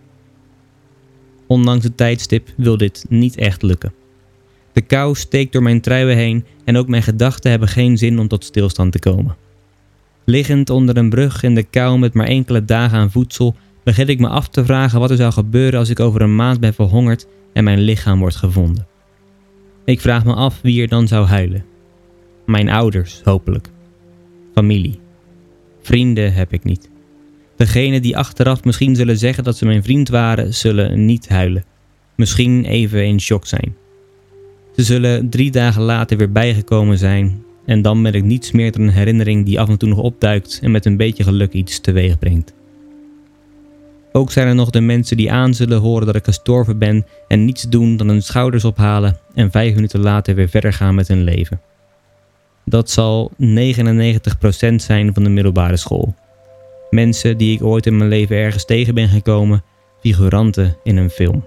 Ondanks 1.46 1.84
het 1.84 1.96
tijdstip 1.96 2.48
wil 2.56 2.76
dit 2.76 3.04
niet 3.08 3.36
echt 3.36 3.62
lukken. 3.62 3.92
De 4.72 4.80
kou 4.80 5.14
steekt 5.14 5.52
door 5.52 5.62
mijn 5.62 5.80
truien 5.80 6.16
heen 6.16 6.44
en 6.64 6.76
ook 6.76 6.88
mijn 6.88 7.02
gedachten 7.02 7.50
hebben 7.50 7.68
geen 7.68 7.98
zin 7.98 8.18
om 8.18 8.28
tot 8.28 8.44
stilstand 8.44 8.92
te 8.92 8.98
komen. 8.98 9.36
Liggend 10.24 10.70
onder 10.70 10.96
een 10.96 11.10
brug 11.10 11.42
in 11.42 11.54
de 11.54 11.62
kou 11.62 11.98
met 11.98 12.14
maar 12.14 12.26
enkele 12.26 12.64
dagen 12.64 12.98
aan 12.98 13.10
voedsel, 13.10 13.56
begin 13.84 14.08
ik 14.08 14.18
me 14.18 14.28
af 14.28 14.48
te 14.48 14.64
vragen 14.64 15.00
wat 15.00 15.10
er 15.10 15.16
zou 15.16 15.32
gebeuren 15.32 15.78
als 15.78 15.88
ik 15.88 16.00
over 16.00 16.22
een 16.22 16.36
maand 16.36 16.60
ben 16.60 16.74
verhongerd 16.74 17.26
en 17.52 17.64
mijn 17.64 17.80
lichaam 17.80 18.18
wordt 18.18 18.36
gevonden. 18.36 18.86
Ik 19.84 20.00
vraag 20.00 20.24
me 20.24 20.34
af 20.34 20.60
wie 20.62 20.82
er 20.82 20.88
dan 20.88 21.08
zou 21.08 21.26
huilen. 21.26 21.64
Mijn 22.46 22.68
ouders, 22.68 23.20
hopelijk. 23.24 23.68
Familie. 24.54 25.00
Vrienden 25.82 26.32
heb 26.34 26.52
ik 26.52 26.64
niet. 26.64 26.91
Degenen 27.62 28.02
die 28.02 28.16
achteraf 28.16 28.64
misschien 28.64 28.96
zullen 28.96 29.18
zeggen 29.18 29.44
dat 29.44 29.56
ze 29.56 29.64
mijn 29.64 29.82
vriend 29.82 30.08
waren, 30.08 30.54
zullen 30.54 31.04
niet 31.04 31.28
huilen. 31.28 31.64
Misschien 32.16 32.64
even 32.64 33.06
in 33.06 33.20
shock 33.20 33.46
zijn. 33.46 33.76
Ze 34.76 34.82
zullen 34.82 35.28
drie 35.28 35.50
dagen 35.50 35.82
later 35.82 36.16
weer 36.16 36.32
bijgekomen 36.32 36.98
zijn 36.98 37.42
en 37.66 37.82
dan 37.82 38.02
ben 38.02 38.12
ik 38.12 38.24
niets 38.24 38.52
meer 38.52 38.72
dan 38.72 38.80
een 38.80 38.88
herinnering 38.88 39.44
die 39.44 39.60
af 39.60 39.68
en 39.68 39.78
toe 39.78 39.88
nog 39.88 39.98
opduikt 39.98 40.58
en 40.62 40.70
met 40.70 40.86
een 40.86 40.96
beetje 40.96 41.24
geluk 41.24 41.52
iets 41.52 41.80
teweeg 41.80 42.18
brengt. 42.18 42.54
Ook 44.12 44.30
zijn 44.30 44.48
er 44.48 44.54
nog 44.54 44.70
de 44.70 44.80
mensen 44.80 45.16
die 45.16 45.32
aan 45.32 45.54
zullen 45.54 45.80
horen 45.80 46.06
dat 46.06 46.16
ik 46.16 46.24
gestorven 46.24 46.78
ben 46.78 47.06
en 47.28 47.44
niets 47.44 47.62
doen 47.62 47.96
dan 47.96 48.08
hun 48.08 48.22
schouders 48.22 48.64
ophalen 48.64 49.18
en 49.34 49.50
vijf 49.50 49.74
minuten 49.74 50.00
later 50.00 50.34
weer 50.34 50.48
verder 50.48 50.72
gaan 50.72 50.94
met 50.94 51.08
hun 51.08 51.22
leven. 51.24 51.60
Dat 52.64 52.90
zal 52.90 53.32
99% 53.40 54.74
zijn 54.76 55.14
van 55.14 55.22
de 55.22 55.30
middelbare 55.30 55.76
school. 55.76 56.14
Mensen 56.92 57.38
die 57.38 57.54
ik 57.54 57.62
ooit 57.62 57.86
in 57.86 57.96
mijn 57.96 58.08
leven 58.08 58.36
ergens 58.36 58.64
tegen 58.64 58.94
ben 58.94 59.08
gekomen, 59.08 59.64
figuranten 60.00 60.76
in 60.82 60.96
een 60.96 61.10
film. 61.10 61.44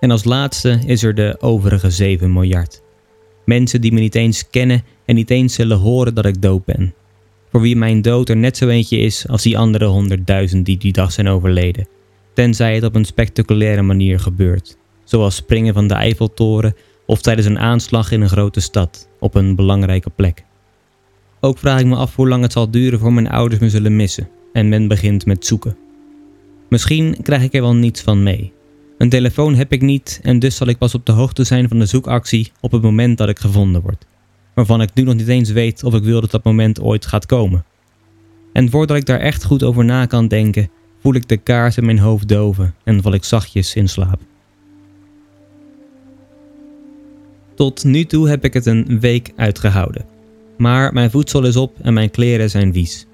En 0.00 0.10
als 0.10 0.24
laatste 0.24 0.78
is 0.86 1.02
er 1.02 1.14
de 1.14 1.36
overige 1.40 1.90
7 1.90 2.32
miljard. 2.32 2.82
Mensen 3.44 3.80
die 3.80 3.92
me 3.92 4.00
niet 4.00 4.14
eens 4.14 4.50
kennen 4.50 4.84
en 5.04 5.14
niet 5.14 5.30
eens 5.30 5.54
zullen 5.54 5.78
horen 5.78 6.14
dat 6.14 6.24
ik 6.24 6.42
dood 6.42 6.64
ben. 6.64 6.94
Voor 7.50 7.60
wie 7.60 7.76
mijn 7.76 8.02
dood 8.02 8.28
er 8.28 8.36
net 8.36 8.56
zo 8.56 8.68
eentje 8.68 8.98
is 8.98 9.28
als 9.28 9.42
die 9.42 9.58
andere 9.58 9.84
honderdduizend 9.84 10.66
die 10.66 10.78
die 10.78 10.92
dag 10.92 11.12
zijn 11.12 11.28
overleden. 11.28 11.88
Tenzij 12.34 12.74
het 12.74 12.84
op 12.84 12.94
een 12.94 13.04
spectaculaire 13.04 13.82
manier 13.82 14.20
gebeurt. 14.20 14.76
Zoals 15.04 15.36
springen 15.36 15.74
van 15.74 15.86
de 15.86 15.94
Eiffeltoren 15.94 16.76
of 17.06 17.20
tijdens 17.20 17.46
een 17.46 17.58
aanslag 17.58 18.10
in 18.10 18.20
een 18.20 18.28
grote 18.28 18.60
stad 18.60 19.08
op 19.18 19.34
een 19.34 19.54
belangrijke 19.54 20.10
plek. 20.10 20.44
Ook 21.46 21.58
vraag 21.58 21.80
ik 21.80 21.86
me 21.86 21.96
af 21.96 22.16
hoe 22.16 22.28
lang 22.28 22.42
het 22.42 22.52
zal 22.52 22.70
duren 22.70 22.98
voor 22.98 23.12
mijn 23.12 23.28
ouders 23.28 23.60
me 23.60 23.70
zullen 23.70 23.96
missen 23.96 24.28
en 24.52 24.68
men 24.68 24.88
begint 24.88 25.26
met 25.26 25.46
zoeken. 25.46 25.76
Misschien 26.68 27.16
krijg 27.22 27.42
ik 27.42 27.54
er 27.54 27.60
wel 27.60 27.74
niets 27.74 28.00
van 28.00 28.22
mee. 28.22 28.52
Een 28.98 29.08
telefoon 29.08 29.54
heb 29.54 29.72
ik 29.72 29.82
niet 29.82 30.20
en 30.22 30.38
dus 30.38 30.56
zal 30.56 30.66
ik 30.66 30.78
pas 30.78 30.94
op 30.94 31.06
de 31.06 31.12
hoogte 31.12 31.44
zijn 31.44 31.68
van 31.68 31.78
de 31.78 31.86
zoekactie 31.86 32.52
op 32.60 32.72
het 32.72 32.82
moment 32.82 33.18
dat 33.18 33.28
ik 33.28 33.38
gevonden 33.38 33.82
word. 33.82 34.06
Waarvan 34.54 34.80
ik 34.80 34.90
nu 34.94 35.02
nog 35.02 35.14
niet 35.14 35.28
eens 35.28 35.50
weet 35.50 35.84
of 35.84 35.94
ik 35.94 36.02
wil 36.02 36.20
dat 36.20 36.30
dat 36.30 36.44
moment 36.44 36.80
ooit 36.80 37.06
gaat 37.06 37.26
komen. 37.26 37.64
En 38.52 38.70
voordat 38.70 38.96
ik 38.96 39.06
daar 39.06 39.20
echt 39.20 39.44
goed 39.44 39.62
over 39.62 39.84
na 39.84 40.06
kan 40.06 40.28
denken, 40.28 40.70
voel 41.02 41.14
ik 41.14 41.28
de 41.28 41.36
kaars 41.36 41.76
in 41.76 41.84
mijn 41.84 41.98
hoofd 41.98 42.28
doven 42.28 42.74
en 42.84 43.02
val 43.02 43.12
ik 43.12 43.24
zachtjes 43.24 43.74
in 43.74 43.88
slaap. 43.88 44.20
Tot 47.54 47.84
nu 47.84 48.04
toe 48.04 48.28
heb 48.28 48.44
ik 48.44 48.54
het 48.54 48.66
een 48.66 49.00
week 49.00 49.32
uitgehouden. 49.36 50.15
Maar 50.56 50.92
mijn 50.92 51.10
voedsel 51.10 51.44
is 51.44 51.56
op 51.56 51.76
en 51.82 51.94
mijn 51.94 52.10
kleren 52.10 52.50
zijn 52.50 52.72
vies. 52.72 53.06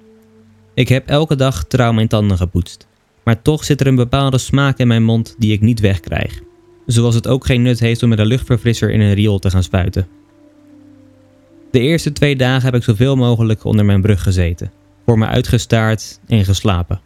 Ik 0.75 0.89
heb 0.89 1.09
elke 1.09 1.37
dag 1.37 1.65
trouw 1.65 1.93
mijn 1.93 2.09
tanden 2.09 2.37
gepoetst 2.37 2.87
maar 3.25 3.43
toch 3.43 3.65
zit 3.65 3.81
er 3.81 3.87
een 3.87 3.95
bepaalde 3.95 4.39
smaak 4.39 4.79
in 4.79 4.87
mijn 4.87 5.05
mond 5.05 5.35
die 5.39 5.53
ik 5.53 5.61
niet 5.61 5.81
wegkrijg. 5.81 6.41
Zoals 6.87 7.15
het 7.15 7.29
ook 7.29 7.47
geen 7.47 7.63
nut 7.63 7.81
heeft 7.81 8.03
om 8.03 8.09
met 8.09 8.19
een 8.19 8.27
luchtverfrisser 8.27 8.91
in 8.91 9.01
een 9.01 9.15
riool 9.15 9.39
te 9.39 9.51
gaan 9.51 9.63
spuiten. 9.63 10.09
De 11.71 11.81
eerste 11.81 12.13
twee 12.13 12.37
dagen 12.37 12.65
heb 12.65 12.75
ik 12.75 12.83
zoveel 12.83 13.17
mogelijk 13.17 13.65
onder 13.65 13.85
mijn 13.85 14.01
brug 14.01 14.23
gezeten, 14.23 14.73
voor 15.07 15.19
me 15.19 15.27
uitgestaard 15.27 16.21
en 16.27 16.45
geslapen. 16.45 17.01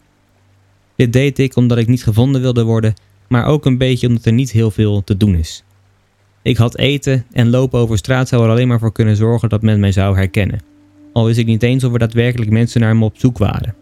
Dit 0.97 1.13
deed 1.13 1.39
ik 1.39 1.57
omdat 1.57 1.79
ik 1.79 1.87
niet 1.87 2.03
gevonden 2.03 2.41
wilde 2.41 2.63
worden, 2.63 2.95
maar 3.29 3.45
ook 3.45 3.65
een 3.65 3.79
beetje 3.79 4.09
omdat 4.09 4.25
er 4.25 4.33
niet 4.33 4.51
heel 4.51 4.71
veel 4.71 5.05
te 5.05 5.17
doen 5.17 5.35
is. 5.35 5.65
Ik 6.47 6.57
had 6.57 6.77
eten 6.77 7.25
en 7.33 7.51
lopen 7.51 7.79
over 7.79 7.99
straat 7.99 8.29
zou 8.29 8.45
er 8.45 8.51
alleen 8.51 8.69
maar 8.69 8.79
voor 8.79 8.93
kunnen 8.93 9.17
zorgen 9.17 9.49
dat 9.49 9.63
men 9.63 9.81
mij 9.81 9.93
zou 9.93 10.17
herkennen. 10.17 10.61
Al 11.13 11.25
wist 11.25 11.39
ik 11.39 11.47
niet 11.47 11.63
eens 11.63 11.85
of 11.85 11.93
er 11.93 11.99
daadwerkelijk 11.99 12.51
mensen 12.51 12.81
naar 12.81 12.97
me 12.97 13.05
op 13.05 13.17
zoek 13.17 13.39
waren. 13.39 13.75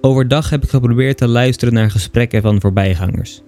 Overdag 0.00 0.50
heb 0.50 0.62
ik 0.62 0.68
geprobeerd 0.68 1.16
te 1.16 1.28
luisteren 1.28 1.74
naar 1.74 1.90
gesprekken 1.90 2.42
van 2.42 2.60
voorbijgangers. 2.60 3.42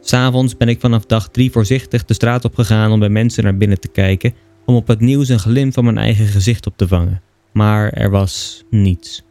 S'avonds 0.00 0.56
ben 0.56 0.68
ik 0.68 0.80
vanaf 0.80 1.06
dag 1.06 1.28
drie 1.28 1.50
voorzichtig 1.50 2.04
de 2.04 2.14
straat 2.14 2.44
op 2.44 2.54
gegaan 2.54 2.92
om 2.92 2.98
bij 2.98 3.08
mensen 3.08 3.44
naar 3.44 3.56
binnen 3.56 3.80
te 3.80 3.88
kijken, 3.88 4.34
om 4.66 4.74
op 4.74 4.86
het 4.86 5.00
nieuws 5.00 5.28
een 5.28 5.38
glimp 5.38 5.72
van 5.72 5.84
mijn 5.84 5.98
eigen 5.98 6.26
gezicht 6.26 6.66
op 6.66 6.76
te 6.76 6.88
vangen. 6.88 7.22
Maar 7.52 7.92
er 7.92 8.10
was 8.10 8.64
niets. 8.70 9.22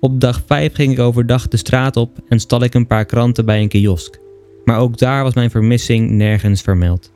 Op 0.00 0.20
dag 0.20 0.42
5 0.46 0.74
ging 0.74 0.92
ik 0.92 0.98
overdag 0.98 1.48
de 1.48 1.56
straat 1.56 1.96
op 1.96 2.18
en 2.28 2.40
stal 2.40 2.62
ik 2.62 2.74
een 2.74 2.86
paar 2.86 3.04
kranten 3.04 3.44
bij 3.44 3.60
een 3.60 3.68
kiosk. 3.68 4.18
Maar 4.70 4.78
ook 4.78 4.98
daar 4.98 5.22
was 5.22 5.34
mijn 5.34 5.50
vermissing 5.50 6.10
nergens 6.10 6.62
vermeld. 6.62 7.12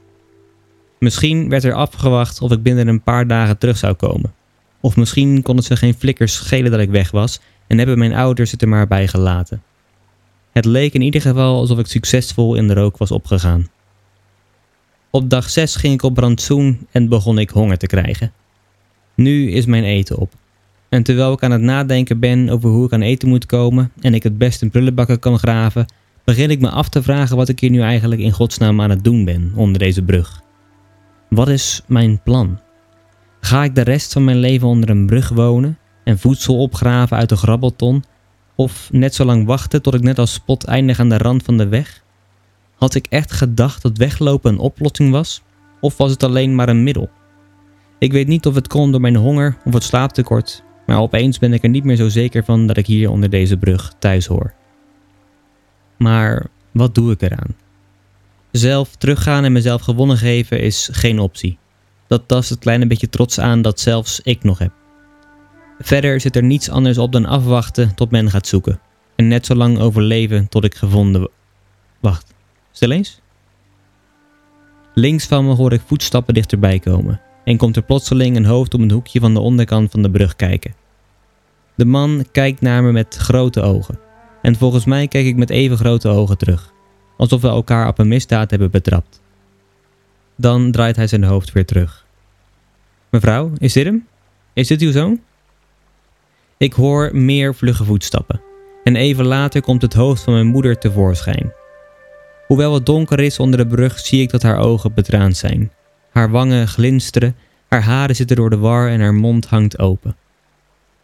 Misschien 0.99 1.49
werd 1.49 1.65
er 1.65 1.73
afgewacht 1.73 2.41
of 2.41 2.53
ik 2.53 2.63
binnen 2.63 2.89
een 2.89 3.03
paar 3.03 3.27
dagen 3.27 3.59
terug 3.59 3.77
zou 3.77 3.95
komen. 3.95 4.35
Of 4.81 4.97
misschien 4.97 5.43
kon 5.43 5.57
het 5.57 5.65
ze 5.65 5.77
geen 5.77 5.95
flikkers 5.95 6.35
schelen 6.35 6.71
dat 6.71 6.81
ik 6.81 6.91
weg 6.91 7.11
was 7.11 7.41
en 7.67 7.79
hebben 7.79 7.99
mijn 7.99 8.15
ouders 8.15 8.51
het 8.51 8.63
er 8.63 8.69
maar 8.69 8.87
bij 8.87 9.09
gelaten. 9.09 9.63
Het 10.53 10.65
leek 10.65 10.95
in 10.95 11.01
ieder 11.01 11.21
geval 11.21 11.59
alsof 11.59 11.79
ik 11.79 11.87
succesvol 11.87 12.55
in 12.55 12.69
de 12.69 12.75
rook 12.75 12.97
was 12.97 13.11
opgegaan. 13.11 13.69
Op 15.11 15.31
dag 15.31 15.51
6 15.51 15.77
ging 15.77 15.95
ik 15.95 16.03
op 16.03 16.19
rantsoen 16.19 16.87
en 16.91 17.09
begon 17.09 17.39
ik 17.39 17.51
honger 17.51 17.79
te 17.79 17.87
krijgen. 17.87 18.33
Nu 19.15 19.51
is 19.51 19.67
mijn 19.67 19.85
eten 19.85 20.19
op. 20.19 20.33
En 20.89 21.03
terwijl 21.03 21.33
ik 21.33 21.43
aan 21.43 21.51
het 21.51 21.63
nadenken 21.63 22.19
ben 22.19 22.49
over 22.49 22.71
hoe 22.71 22.87
ik 22.87 22.93
aan 22.93 23.03
eten 23.03 23.29
moet 23.29 23.47
komen 23.47 23.93
en 24.01 24.15
ik 24.15 24.23
het 24.23 24.39
best 24.39 24.63
in 24.63 24.71
prullenbakken 24.71 25.19
kan 25.19 25.39
graven, 25.39 25.87
begin 26.25 26.51
ik 26.51 26.61
me 26.61 26.71
af 26.71 26.89
te 26.89 27.03
vragen 27.03 27.37
wat 27.37 27.49
ik 27.49 27.61
hier 27.61 27.71
nu 27.71 27.81
eigenlijk 27.81 28.21
in 28.21 28.33
godsnaam 28.33 28.81
aan 28.81 28.91
het 28.91 29.05
doen 29.05 29.25
ben 29.25 29.53
onder 29.55 29.79
deze 29.79 30.03
brug. 30.03 30.43
Wat 31.29 31.49
is 31.49 31.83
mijn 31.87 32.23
plan? 32.23 32.59
Ga 33.41 33.65
ik 33.65 33.75
de 33.75 33.81
rest 33.81 34.13
van 34.13 34.25
mijn 34.25 34.39
leven 34.39 34.69
onder 34.69 34.91
een 34.91 35.07
brug 35.07 35.29
wonen 35.29 35.79
en 36.05 36.19
voedsel 36.19 36.59
opgraven 36.59 37.17
uit 37.17 37.29
de 37.29 37.37
grabbelton? 37.37 38.05
Of 38.55 38.89
net 38.93 39.15
zo 39.15 39.25
lang 39.25 39.47
wachten 39.47 39.83
tot 39.83 39.95
ik 39.95 40.03
net 40.03 40.19
als 40.19 40.33
spot 40.33 40.65
eindig 40.65 41.01
aan 41.01 41.09
de 41.09 41.19
rand 41.19 41.43
van 41.43 41.59
de 41.59 41.69
weg? 41.69 42.03
Had 42.75 42.95
ik 42.95 43.07
echt 43.07 43.33
gedacht 43.33 43.83
dat 43.83 43.99
weglopen 43.99 44.53
een 44.53 44.59
oplossing 44.59 45.11
was? 45.11 45.43
Of 45.81 45.97
was 45.97 46.11
het 46.11 46.23
alleen 46.23 46.55
maar 46.55 46.69
een 46.69 46.83
middel? 46.83 47.11
Ik 47.99 48.13
weet 48.13 48.27
niet 48.27 48.47
of 48.47 48.55
het 48.55 48.69
komt 48.69 48.93
door 48.93 49.01
mijn 49.01 49.17
honger 49.17 49.57
of 49.65 49.73
het 49.73 49.83
slaaptekort, 49.83 50.65
maar 50.87 51.01
opeens 51.01 51.39
ben 51.39 51.53
ik 51.53 51.63
er 51.63 51.69
niet 51.69 51.85
meer 51.85 51.97
zo 51.97 52.09
zeker 52.09 52.45
van 52.45 52.67
dat 52.67 52.77
ik 52.77 52.87
hier 52.87 53.11
onder 53.11 53.31
deze 53.31 53.57
brug 53.57 53.95
thuis 53.99 54.27
hoor. 54.27 54.55
Maar 56.05 56.47
wat 56.71 56.95
doe 56.95 57.13
ik 57.13 57.23
eraan? 57.23 57.57
Zelf 58.51 58.97
teruggaan 58.97 59.45
en 59.45 59.53
mezelf 59.53 59.83
gewonnen 59.83 60.17
geven 60.17 60.61
is 60.61 60.89
geen 60.93 61.19
optie. 61.19 61.59
Dat 62.07 62.29
tast 62.29 62.51
het 62.51 62.59
kleine 62.59 62.87
beetje 62.87 63.09
trots 63.09 63.41
aan 63.41 63.63
dat 63.63 63.81
zelfs 63.81 64.21
ik 64.21 64.43
nog 64.43 64.59
heb. 64.59 64.73
Verder 65.79 66.21
zit 66.21 66.37
er 66.37 66.43
niets 66.43 66.71
anders 66.71 66.99
op 66.99 67.13
dan 67.13 67.27
afwachten 67.27 67.95
tot 67.95 68.11
men 68.11 68.31
gaat 68.31 68.47
zoeken. 68.47 68.81
En 69.17 69.29
net 69.29 69.47
zo 69.47 69.55
lang 69.55 69.79
overleven 69.79 70.49
tot 70.49 70.65
ik 70.65 70.75
gevonden. 70.75 71.31
Wacht, 72.01 72.35
stil 72.73 72.91
eens. 72.91 73.21
Links 74.95 75.27
van 75.27 75.47
me 75.47 75.55
hoor 75.55 75.73
ik 75.73 75.83
voetstappen 75.87 76.35
dichterbij 76.35 76.79
komen 76.79 77.21
en 77.45 77.57
komt 77.57 77.77
er 77.77 77.83
plotseling 77.83 78.37
een 78.37 78.45
hoofd 78.45 78.75
om 78.75 78.83
een 78.83 78.91
hoekje 78.91 79.21
van 79.21 79.35
de 79.35 79.41
onderkant 79.41 79.91
van 79.91 80.03
de 80.03 80.11
brug 80.11 80.37
kijken. 80.37 80.75
De 81.75 81.85
man 81.85 82.27
kijkt 82.33 82.61
naar 82.61 82.83
me 82.83 82.93
met 82.93 83.17
grote 83.17 83.61
ogen 83.61 84.04
en 84.45 84.57
volgens 84.57 84.85
mij 84.85 85.09
kijk 85.09 85.27
ik 85.27 85.37
met 85.37 85.51
even 85.51 85.77
grote 85.77 86.09
ogen 86.09 86.39
terug, 86.39 86.73
alsof 87.17 87.41
we 87.41 87.49
elkaar 87.49 87.89
op 87.89 87.99
een 87.99 88.09
misdaad 88.09 88.51
hebben 88.51 88.71
betrapt. 88.71 89.21
Dan 90.37 90.71
draait 90.71 90.97
hij 90.97 91.07
zijn 91.07 91.25
hoofd 91.25 91.53
weer 91.53 91.67
terug. 91.67 92.07
Mevrouw, 93.11 93.53
is 93.59 93.73
dit 93.73 93.85
hem? 93.85 94.07
Is 94.53 94.69
dit 94.69 94.81
uw 94.81 94.93
zoon? 94.93 95.21
Ik 96.57 96.73
hoor 96.73 97.17
meer 97.17 97.55
vlugge 97.55 97.85
voetstappen 97.85 98.41
en 98.85 98.97
even 98.97 99.25
later 99.25 99.63
komt 99.63 99.83
het 99.83 99.95
hoofd 99.95 100.23
van 100.23 100.33
mijn 100.33 100.47
moeder 100.47 100.79
tevoorschijn. 100.79 101.53
Hoewel 102.47 102.75
het 102.75 102.87
donker 102.87 103.21
is 103.21 103.39
onder 103.39 103.59
de 103.59 103.67
brug, 103.67 103.99
zie 103.99 104.23
ik 104.23 104.31
dat 104.31 104.43
haar 104.43 104.59
ogen 104.59 104.95
betraand 104.95 105.37
zijn. 105.37 105.73
Haar 106.11 106.31
wangen 106.31 106.69
glinsteren, 106.69 107.37
haar 107.69 107.83
haren 107.83 108.17
zitten 108.17 108.37
door 108.37 108.51
de 108.51 108.59
war 108.59 108.89
en 108.89 109.01
haar 109.01 109.15
mond 109.15 109.47
hangt 109.47 109.79
open. 109.79 110.17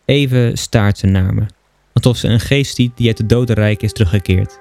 Even 0.04 0.58
staart 0.58 0.98
ze 0.98 1.06
naar 1.06 1.34
me, 1.34 1.46
alsof 2.06 2.16
ze 2.16 2.28
een 2.28 2.40
geest 2.40 2.76
ziet 2.76 2.96
die 2.96 3.06
uit 3.06 3.16
de 3.16 3.26
dodenrijk 3.26 3.82
is 3.82 3.92
teruggekeerd. 3.92 4.58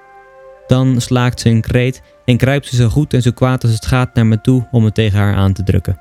Dan 0.66 1.00
slaakt 1.00 1.40
ze 1.40 1.48
een 1.48 1.60
kreet 1.60 2.02
en 2.24 2.36
kruipt 2.36 2.66
ze 2.66 2.76
zo 2.76 2.88
goed 2.88 3.14
en 3.14 3.22
zo 3.22 3.30
kwaad 3.30 3.62
als 3.62 3.72
het 3.72 3.86
gaat 3.86 4.14
naar 4.14 4.26
me 4.26 4.40
toe 4.40 4.68
om 4.70 4.82
me 4.82 4.92
tegen 4.92 5.18
haar 5.18 5.34
aan 5.34 5.52
te 5.52 5.62
drukken. 5.62 6.00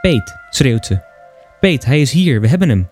Peet, 0.00 0.36
schreeuwt 0.50 0.86
ze. 0.86 1.00
Peet, 1.60 1.84
hij 1.84 2.00
is 2.00 2.12
hier, 2.12 2.40
we 2.40 2.48
hebben 2.48 2.68
hem. 2.68 2.88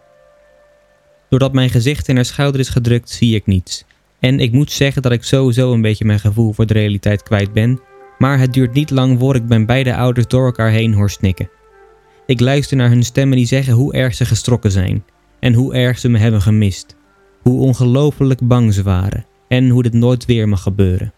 Doordat 1.28 1.52
mijn 1.52 1.70
gezicht 1.70 2.08
in 2.08 2.14
haar 2.14 2.24
schouder 2.24 2.60
is 2.60 2.68
gedrukt, 2.68 3.10
zie 3.10 3.34
ik 3.34 3.46
niets. 3.46 3.84
En 4.20 4.40
ik 4.40 4.52
moet 4.52 4.72
zeggen 4.72 5.02
dat 5.02 5.12
ik 5.12 5.24
sowieso 5.24 5.72
een 5.72 5.80
beetje 5.80 6.04
mijn 6.04 6.20
gevoel 6.20 6.52
voor 6.52 6.66
de 6.66 6.72
realiteit 6.72 7.22
kwijt 7.22 7.52
ben, 7.52 7.80
maar 8.18 8.38
het 8.38 8.52
duurt 8.52 8.72
niet 8.72 8.90
lang 8.90 9.18
voor 9.18 9.34
ik 9.34 9.48
mijn 9.48 9.66
beide 9.66 9.94
ouders 9.94 10.26
door 10.26 10.46
elkaar 10.46 10.70
heen 10.70 10.94
hoor 10.94 11.10
snikken. 11.10 11.50
Ik 12.26 12.40
luister 12.40 12.76
naar 12.76 12.88
hun 12.88 13.04
stemmen 13.04 13.36
die 13.36 13.46
zeggen 13.46 13.72
hoe 13.72 13.94
erg 13.94 14.14
ze 14.14 14.24
gestrokken 14.24 14.70
zijn 14.70 15.04
en 15.40 15.54
hoe 15.54 15.74
erg 15.74 15.98
ze 15.98 16.08
me 16.08 16.18
hebben 16.18 16.42
gemist. 16.42 16.95
Hoe 17.46 17.60
ongelooflijk 17.60 18.40
bang 18.42 18.74
ze 18.74 18.82
waren 18.82 19.26
en 19.48 19.68
hoe 19.68 19.82
dit 19.82 19.92
nooit 19.92 20.24
weer 20.24 20.48
mag 20.48 20.62
gebeuren. 20.62 21.12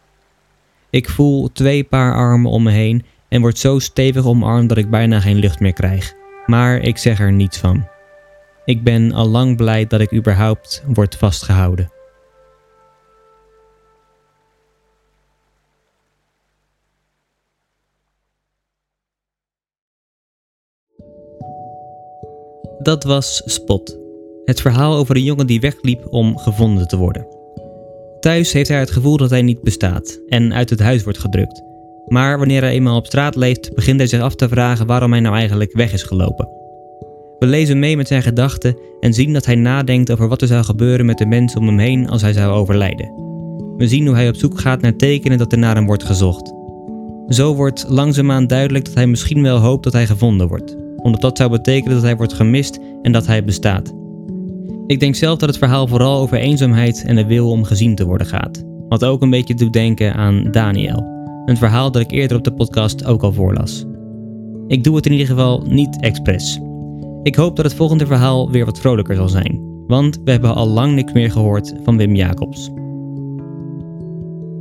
Ik 0.90 1.08
voel 1.08 1.52
twee 1.52 1.85
paar 1.85 2.14
armen 2.14 2.50
om 2.50 2.62
me 2.62 2.70
heen 2.70 3.04
en 3.28 3.40
word 3.40 3.58
zo 3.58 3.78
stevig 3.78 4.26
omarmd 4.26 4.68
dat 4.68 4.78
ik 4.78 4.90
bijna 4.90 5.20
geen 5.20 5.37
lucht 5.37 5.61
meer 5.61 5.73
krijg. 5.73 6.14
Maar 6.47 6.78
ik 6.78 6.99
zeg 6.99 7.20
er 7.20 7.32
niets 7.32 7.58
van. 7.58 7.88
Ik 8.64 8.82
ben 8.82 9.12
al 9.12 9.28
lang 9.28 9.56
blij 9.56 9.87
dat 9.87 10.00
ik 10.00 10.12
überhaupt 10.12 10.85
word 10.87 11.16
vastgehouden. 11.16 11.92
Dat 22.78 23.04
was 23.04 23.42
Spot. 23.44 24.07
Het 24.49 24.61
verhaal 24.61 24.97
over 24.97 25.17
een 25.17 25.23
jongen 25.23 25.47
die 25.47 25.61
wegliep 25.61 26.07
om 26.11 26.38
gevonden 26.38 26.88
te 26.88 26.97
worden. 26.97 27.26
Thuis 28.21 28.52
heeft 28.52 28.69
hij 28.69 28.78
het 28.78 28.90
gevoel 28.90 29.17
dat 29.17 29.31
hij 29.31 29.43
niet 29.43 29.62
bestaat 29.62 30.21
en 30.28 30.55
uit 30.55 30.71
het 30.71 30.81
huis 30.81 31.02
wordt 31.02 31.19
gedrukt. 31.19 31.62
Maar 32.07 32.38
wanneer 32.38 32.61
hij 32.61 32.73
eenmaal 32.73 32.97
op 32.97 33.07
straat 33.07 33.37
leeft, 33.37 33.75
begint 33.75 33.99
hij 33.99 34.09
zich 34.09 34.21
af 34.21 34.35
te 34.35 34.49
vragen 34.49 34.87
waarom 34.87 35.12
hij 35.12 35.21
nou 35.21 35.37
eigenlijk 35.37 35.73
weg 35.73 35.93
is 35.93 36.02
gelopen. 36.02 36.49
We 37.38 37.47
lezen 37.47 37.78
mee 37.78 37.97
met 37.97 38.09
zijn 38.09 38.23
gedachten 38.23 38.76
en 39.00 39.14
zien 39.14 39.33
dat 39.33 39.47
hij 39.47 39.55
nadenkt 39.55 40.11
over 40.11 40.28
wat 40.28 40.43
er 40.43 40.49
zou 40.49 40.64
gebeuren 40.64 41.07
met 41.07 41.19
de 41.19 41.26
mensen 41.26 41.61
om 41.61 41.67
hem 41.67 41.78
heen 41.78 42.09
als 42.09 42.23
hij 42.23 42.33
zou 42.33 42.52
overlijden. 42.52 43.12
We 43.76 43.88
zien 43.88 44.07
hoe 44.07 44.17
hij 44.17 44.28
op 44.28 44.37
zoek 44.37 44.61
gaat 44.61 44.81
naar 44.81 44.97
tekenen 44.97 45.38
dat 45.38 45.52
er 45.52 45.59
naar 45.59 45.75
hem 45.75 45.87
wordt 45.87 46.05
gezocht. 46.05 46.52
Zo 47.28 47.55
wordt 47.55 47.85
langzaamaan 47.88 48.47
duidelijk 48.47 48.85
dat 48.85 48.95
hij 48.95 49.07
misschien 49.07 49.43
wel 49.43 49.59
hoopt 49.59 49.85
dat 49.85 49.93
hij 49.93 50.07
gevonden 50.07 50.49
wordt, 50.49 50.76
omdat 50.97 51.21
dat 51.21 51.37
zou 51.37 51.50
betekenen 51.50 51.95
dat 51.95 52.05
hij 52.05 52.17
wordt 52.17 52.33
gemist 52.33 52.78
en 53.02 53.12
dat 53.12 53.26
hij 53.26 53.45
bestaat. 53.45 53.97
Ik 54.88 55.00
denk 55.00 55.14
zelf 55.14 55.38
dat 55.38 55.49
het 55.49 55.59
verhaal 55.59 55.87
vooral 55.87 56.21
over 56.21 56.38
eenzaamheid 56.38 57.04
en 57.04 57.16
de 57.16 57.26
wil 57.26 57.50
om 57.50 57.64
gezien 57.64 57.95
te 57.95 58.04
worden 58.04 58.26
gaat, 58.26 58.64
wat 58.88 59.04
ook 59.04 59.23
een 59.23 59.30
beetje 59.30 59.54
doet 59.54 59.73
denken 59.73 60.14
aan 60.14 60.50
Daniel, 60.50 61.07
een 61.45 61.57
verhaal 61.57 61.90
dat 61.90 62.02
ik 62.02 62.11
eerder 62.11 62.37
op 62.37 62.45
de 62.45 62.52
podcast 62.52 63.04
ook 63.04 63.23
al 63.23 63.33
voorlas. 63.33 63.85
Ik 64.66 64.85
doe 64.85 64.97
het 64.97 65.07
in 65.07 65.12
ieder 65.12 65.26
geval 65.26 65.62
niet 65.66 66.00
expres. 66.00 66.59
Ik 67.23 67.35
hoop 67.35 67.57
dat 67.57 67.64
het 67.64 67.75
volgende 67.75 68.07
verhaal 68.07 68.50
weer 68.50 68.64
wat 68.64 68.80
vrolijker 68.80 69.16
zal 69.16 69.28
zijn, 69.28 69.61
want 69.87 70.21
we 70.25 70.30
hebben 70.30 70.54
al 70.54 70.68
lang 70.68 70.95
niks 70.95 71.12
meer 71.12 71.30
gehoord 71.30 71.75
van 71.83 71.97
Wim 71.97 72.14
Jacobs. 72.14 72.71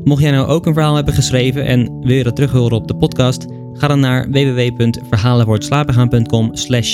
Mocht 0.03 0.21
jij 0.21 0.31
nou 0.31 0.47
ook 0.47 0.65
een 0.65 0.73
verhaal 0.73 0.95
hebben 0.95 1.13
geschreven 1.13 1.65
en 1.65 1.99
wil 1.99 2.15
je 2.15 2.23
dat 2.23 2.35
terug 2.35 2.51
horen 2.51 2.77
op 2.77 2.87
de 2.87 2.95
podcast, 2.95 3.45
ga 3.73 3.87
dan 3.87 3.99
naar 3.99 4.29
www.verhalenvoortslapengaan.com 4.29 6.51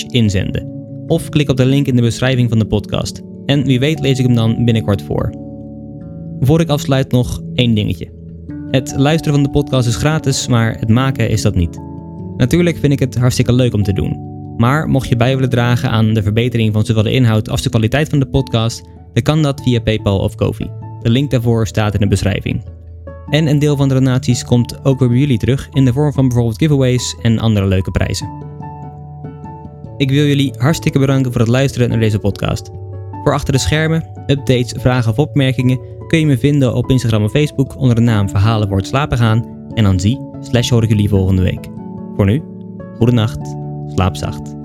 inzenden. 0.07 0.72
Of 1.07 1.29
klik 1.29 1.49
op 1.49 1.57
de 1.57 1.65
link 1.65 1.87
in 1.87 1.95
de 1.95 2.01
beschrijving 2.01 2.49
van 2.49 2.59
de 2.59 2.65
podcast. 2.65 3.21
En 3.45 3.63
wie 3.63 3.79
weet 3.79 3.99
lees 3.99 4.19
ik 4.19 4.25
hem 4.25 4.35
dan 4.35 4.65
binnenkort 4.65 5.01
voor. 5.01 5.33
Voor 6.39 6.59
ik 6.59 6.69
afsluit 6.69 7.11
nog 7.11 7.41
één 7.53 7.73
dingetje. 7.73 8.11
Het 8.71 8.93
luisteren 8.97 9.33
van 9.33 9.43
de 9.43 9.49
podcast 9.49 9.87
is 9.87 9.95
gratis, 9.95 10.47
maar 10.47 10.79
het 10.79 10.89
maken 10.89 11.29
is 11.29 11.41
dat 11.41 11.55
niet. 11.55 11.81
Natuurlijk 12.37 12.77
vind 12.77 12.93
ik 12.93 12.99
het 12.99 13.17
hartstikke 13.17 13.53
leuk 13.53 13.73
om 13.73 13.83
te 13.83 13.93
doen. 13.93 14.31
Maar 14.57 14.87
mocht 14.87 15.09
je 15.09 15.15
bij 15.15 15.35
willen 15.35 15.49
dragen 15.49 15.89
aan 15.89 16.13
de 16.13 16.23
verbetering 16.23 16.73
van 16.73 16.85
zowel 16.85 17.03
de 17.03 17.11
inhoud 17.11 17.49
als 17.49 17.61
de 17.61 17.69
kwaliteit 17.69 18.09
van 18.09 18.19
de 18.19 18.25
podcast, 18.29 18.83
dan 19.13 19.23
kan 19.23 19.41
dat 19.41 19.61
via 19.61 19.79
PayPal 19.79 20.19
of 20.19 20.35
Kofi. 20.35 20.71
De 21.01 21.09
link 21.09 21.31
daarvoor 21.31 21.67
staat 21.67 21.93
in 21.93 21.99
de 21.99 22.07
beschrijving. 22.07 22.63
En 23.29 23.47
een 23.47 23.59
deel 23.59 23.75
van 23.75 23.87
de 23.87 23.93
donaties 23.93 24.43
komt 24.43 24.85
ook 24.85 24.99
weer 24.99 25.09
bij 25.09 25.17
jullie 25.17 25.37
terug 25.37 25.69
in 25.71 25.85
de 25.85 25.93
vorm 25.93 26.13
van 26.13 26.27
bijvoorbeeld 26.27 26.57
giveaways 26.57 27.15
en 27.21 27.39
andere 27.39 27.67
leuke 27.67 27.91
prijzen. 27.91 28.29
Ik 30.03 30.09
wil 30.09 30.25
jullie 30.25 30.53
hartstikke 30.57 30.99
bedanken 30.99 31.31
voor 31.31 31.41
het 31.41 31.49
luisteren 31.49 31.89
naar 31.89 31.99
deze 31.99 32.19
podcast. 32.19 32.69
Voor 33.23 33.33
achter 33.33 33.53
de 33.53 33.59
schermen, 33.59 34.09
updates, 34.27 34.73
vragen 34.81 35.11
of 35.11 35.19
opmerkingen 35.19 35.79
kun 36.07 36.19
je 36.19 36.25
me 36.25 36.37
vinden 36.37 36.73
op 36.73 36.89
Instagram 36.89 37.23
en 37.23 37.29
Facebook 37.29 37.77
onder 37.77 37.95
de 37.95 38.01
naam 38.01 38.29
Verhalen 38.29 38.67
voor 38.67 38.77
het 38.77 38.87
slapen 38.87 39.17
gaan. 39.17 39.69
En 39.73 39.83
dan 39.83 39.99
zie 39.99 40.19
slash 40.41 40.69
hoor 40.69 40.83
ik 40.83 40.89
jullie 40.89 41.09
volgende 41.09 41.41
week. 41.41 41.67
Voor 42.15 42.25
nu, 42.25 42.43
goede 42.97 43.11
nacht 43.11 43.55
Slaap 43.95 44.15
zacht. 44.15 44.62